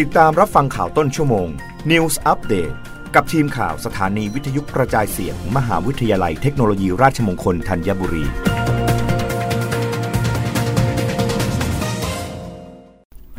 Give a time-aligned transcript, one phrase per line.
[0.00, 1.48] ติดตามรับฟังข่าวต้นชั่วโมง
[1.90, 2.74] News Update
[3.14, 8.24] กับทีมข่าวสถานีวิทยุกระจายเสียงมมหาวิทยาลัยเทคโนโลยีราชมงคลธัญบุรี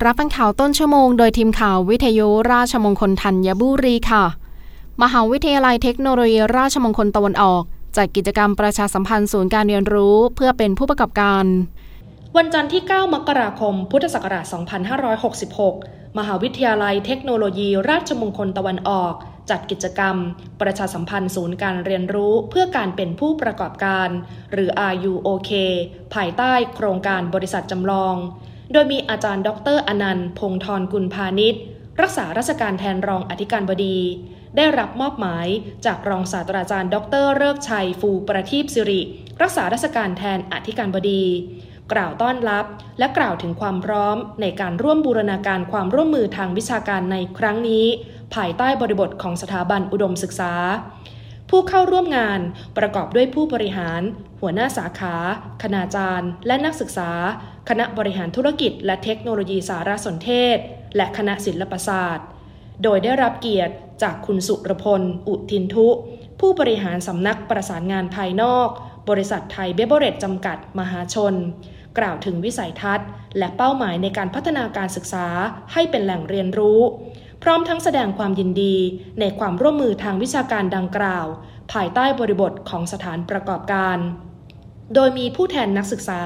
[0.04, 4.26] รับฟังข่าวต้นชั่วโมง โดยทีมข่าววิทยุราชมงคลธัญบุรีค่ะ
[5.04, 7.63] มหาวิทยาลัยเทคโนโลยีราชมงคลตะวันออก
[7.97, 11.46] จัดกิจกรรมประชาสัมพันธ์ศูนย์การเรียนรู้ เพื่อเป็นผู้ประกอบการ
[12.38, 14.46] วันจันทร์ที่ 9 มกราคม พุทธศักราช
[15.31, 19.13] 2566 มหาวิทยาลัยเทคโนโลยี ราชมงคลตะวันออก
[19.49, 20.16] จัดกิจกรรม
[20.62, 24.09] ประชาสัมพันธ์ศูนย์การเรียนรู้เพื่อการเป็นผู้ประกอบการ
[24.52, 25.52] หรือ RUOK
[26.13, 28.16] ภายใต้โครงการบริษัทจำลอง
[28.71, 31.62] โดยมีอาจารย์ดรอนันต์พงธรกุลพาณิชย์
[32.02, 33.99] รักษาราชการแทนรองอธิการบดี
[34.57, 35.48] ได้รับมอบหมาย
[35.85, 39.02] จากรองศาสตราจารย์ ดรเลิกชัยฟูประทีปสิริ
[39.41, 41.23] รักษาราชการแทนอธิการบดี
[41.93, 42.65] กล่าวต้อนรับ
[42.99, 47.85] และกล่าวถึงความพร้อมในการร่วมบูรณาการความร่วมมือทางวิชาการในครั้งนี้
[48.35, 50.53] ภายใต้บริบทของสถาบันอุดมศึกษา
[51.49, 52.40] ผู้เข้าร่วมงาน
[52.77, 54.01] ประกอบด้วยผู้บริหาร
[54.41, 55.15] หัวหน้าสาขา
[55.63, 57.12] คณาจารย์ และนักศึกษา
[57.70, 60.57] คณะบริหารธุรกิจ และเทคโนโลยีสารสนเทศ
[60.96, 62.27] และคณะศิลปศาสตร์
[62.84, 65.88] โดยได้รับเกียรติจากคุณสุรพล อุทินทุ
[66.40, 68.70] ผู้บริหารสำนักประสานงานภายนอก
[69.09, 71.34] บริษัทไทยเบเบอเรจจำกัด มหาชน
[71.98, 75.28] กล่าวถึงวิสัยทัศน์ และเป้าหมายในการพัฒนาการศึกษา
[75.74, 76.82] ให้เป็นแหล่งเรียนรู้
[77.44, 78.76] พร้อมทั้งแสดงความยินดี
[79.20, 81.26] ในความร่วมมือทางวิชาการดังกล่าว
[81.72, 83.98] ภายใต้บริบทของสถานประกอบการ
[84.94, 86.22] โดยมีผู้แทนนักศึกษา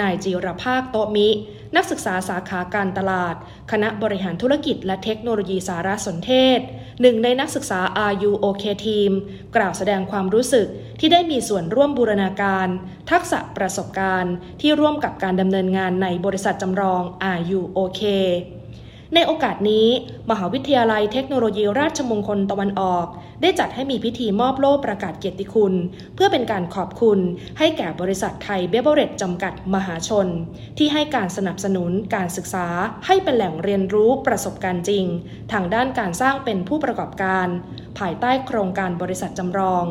[0.00, 1.28] นายจีรภาคโตมิ
[1.76, 3.34] นักศึกษาสาขาการตลาด
[3.70, 6.60] คณะบริหารธุรกิจและเทคโนโลยีสารสนเทศ
[7.02, 7.80] หนึ่งในนักศึกษา
[8.12, 9.12] RUOK Team
[9.56, 10.66] กล่าวแสดงความรู้สึก
[11.00, 12.68] ที่ได้มีส่วนร่วมบูรณาการ
[13.10, 17.02] ทักษะประสบการณ์ที่ร่วมกับการดำเนินงานในบริษัทจำลอง
[17.38, 18.02] RUOK
[19.14, 19.88] ในโอกาสนี้
[20.30, 23.06] มหาวิทยาลัยเทคโนโลยีราชมงคลตะวันออก
[23.42, 25.74] ได้จัดให้มีพิธีมอบโล่ประกาศเกียรติคุณ
[26.14, 27.18] เพื่อเป็นการขอบคุณ
[27.58, 30.26] ให้แก่บริษัทไทยเบเบอเรจจำกัดมหาชน
[30.78, 32.66] ที่ให้การสนับสนุนการศึกษา
[33.06, 35.04] ให้เป็นแหล่งเรียนรู้ประสบการณ์จริง
[35.52, 37.46] ทางด้านการสร้างเป็นผู้ประกอบการ
[37.98, 39.84] ภายใต้โครงการบริษัทจำลอง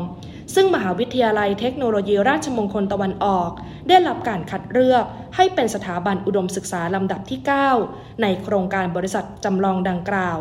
[0.54, 3.50] ซึ่งมหาวิทยาลัยเทคโนโลยีราชมงคลตะวันออก
[3.88, 5.04] ได้รับการคัดเลือก
[5.36, 7.40] ให้เป็นสถาบันอุดมศึกษาลำดับที่
[7.80, 10.38] 9 ในโครงการบริษัทจำลองดังกล่าว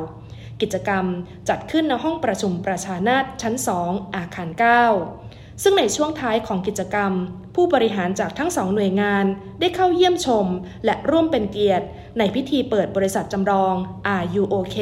[0.62, 1.06] กิจกรรม
[1.50, 3.54] จัดขึ้นในห้องประชุมประชานาตชั้น
[3.86, 5.31] 2 อาคาร 9
[5.62, 7.12] ซึ่งในช่วงท้ายของกิจกรรม
[7.56, 9.26] ผู้บริหารจากทั้งสองหน่วยงาน
[9.60, 10.46] ได้เข้าเยี่ยมชม
[10.86, 11.86] และร่วมเป็นเกียรติ
[12.18, 13.74] ในพิธีเปิดบริษัทจำลอง
[14.24, 14.78] RUOK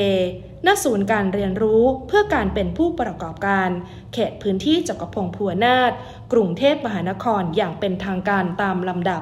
[0.66, 3.70] ณศูนย์การเรียนรู้เพื่อการเป็นผู้ประกอบการ
[4.14, 5.92] เขตพื้นที่จักรพงศ์พัวนาถ
[6.34, 9.22] กรุงเทพมหานครอย่างเป็นทางการตามลำดับ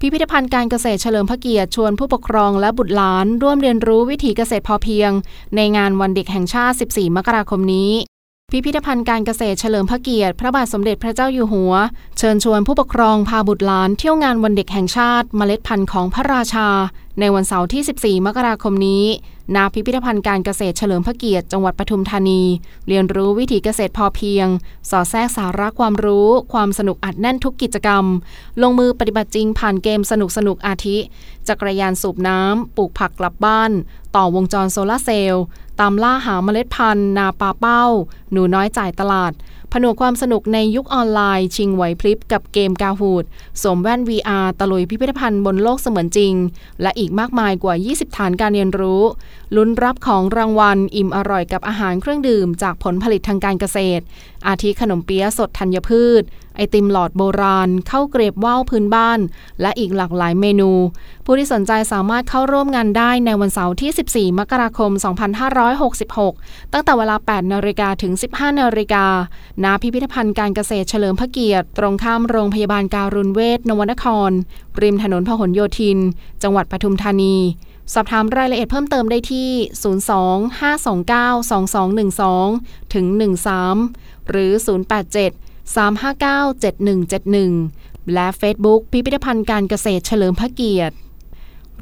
[0.00, 5.10] พิพิธภัณฑ์การเกษตรเฉลิมพระเกียรติชวนผู้ปกครองและบุตรหลาน ร่วมเรียนรู้วิถีเกษตรพอเพียง
[5.56, 7.92] ในงานวันเด็กแห่งชาติ 14 มกราคมนี้
[8.52, 11.74] พิพิธภัณฑ์การเกษตรเฉลิมพระเกียรติ พระบาทสมเด็จพระเจ้าอยู่หัว
[12.18, 16.68] เชิญชวนผู้ปกครองพาบุตรหลานเที่ยวงานวันเด็กแห่งชาติเมล็ดพันธุ์ของพระราชา
[17.20, 19.04] ในวันเสาร์ที่ 14 มกราคมนี้
[19.56, 22.42] ณพิพิธภัณฑ์การเกษตรเฉลิมพระเกียรติจังหวัดปทุมธานี
[22.88, 24.46] เรียนรู้วิถีเกษตรพอเพียง
[24.90, 28.04] สอดแทรกสาระความรู้ ความสนุกอัดแน่นทุกกิจกรรม
[28.62, 30.96] ลงมือปฏิบัติจริงผ่านเกมสนุกสนุกอาทิ
[31.48, 33.70] จักรยานสูบน้ำปลูกผักกลับบ้าน
[34.16, 35.44] ต่อวงจรโซลาร์เซลล์
[35.80, 37.84] ตามล่าหาเมล็ดพันธุ์ นาปาเป้า
[38.32, 39.32] หนูน้อยจ่ายตลาด
[39.72, 43.24] ผนวกความสนุกในยุคออนไลน์ ชิงไหวพริบกับเกมกาฮูด
[43.62, 46.34] สวมแว่น VR ตะลุยพิพิธภัณฑ์บนโลกเสมือนจริง
[46.82, 49.02] และอีกมากมายกว่า 20 ฐานการเรียนรู้
[49.56, 54.02] ลุ้นรับของรางวัล อิ่มอร่อยกับอาหารเครื่องดื่ม จากผลผลิตทางการเกษตร
[54.46, 56.22] อาทิขนมเปี๊ยะสดธัญพืช
[56.58, 59.18] ไอติมหลอดโบราณข้าวเกรียบว่าวพื้นบ้าน
[59.60, 60.70] และอีกหลากหลายเมนู
[61.24, 64.90] ผู้ที่สนใจสามารถเข้าร่วมงานได้ในวันเสาร์ที่ 14 มกราคม
[65.62, 69.06] 2566 ตั้งแต่เวลา 8นาฬิกาถึง 15นาฬิกา
[69.64, 74.30] ณพิพิธภัณฑ์การเกษตรเฉลิมพระเกียรติ ตรงข้ามโรงพยาบาลการุณเวชนวนคร
[74.82, 75.98] ริมถนนพหลโยธิน
[76.42, 77.36] จังหวัดปทุมธานี
[77.94, 79.48] สอบถามรายละเอียดเพิ่มเติมได้ที่
[82.28, 83.06] 02-529-2212 ถึง
[83.68, 86.62] 13 หรือ 087 359
[87.32, 90.94] 7171 และ Facebook พิพิธภัณฑ์การเกษตรเฉลิมพระเกียรติ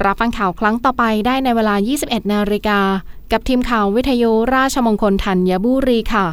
[0.05, 2.81] รับฟังข่าวครั้งต่อไปได้ในเวลา 21 นาฬิกา
[3.33, 6.27] กับทีมข่าววิทยุราชมงคลธัญบุรีค่ะ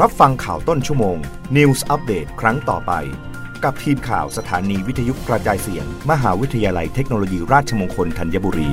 [0.00, 1.16] รับฟังข่าวต้นชั่วโมง
[1.56, 2.92] News อัปเดตครั้งต่อไป
[3.64, 8.70] กับทีมข่าวสถานีวิทยุกระจายเสียง มหาวิทยาลัยเทคโนโลยีราชมงคลธัญบุรี